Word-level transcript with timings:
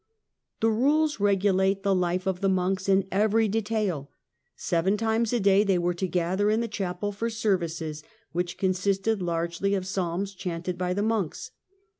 The 0.61 0.71
rules 0.71 1.19
regulate 1.19 1.83
the 1.83 1.93
life 1.93 2.25
of 2.25 2.41
the 2.41 2.49
monks 2.49 2.89
in 2.89 3.07
every 3.11 3.47
de 3.47 3.61
tail. 3.61 4.09
Seven 4.55 4.97
times 4.97 5.31
a 5.31 5.39
day 5.39 5.63
they 5.63 5.77
were 5.77 5.93
to 5.93 6.07
gather 6.07 6.49
in 6.49 6.59
the 6.59 6.67
jhapel 6.67 7.13
for 7.13 7.29
services, 7.29 8.01
which 8.31 8.57
consisted 8.57 9.21
largely 9.21 9.75
of 9.75 9.85
Psalms 9.85 10.35
jhanted 10.35 10.75
by 10.75 10.95
the 10.95 11.03
monks. 11.03 11.51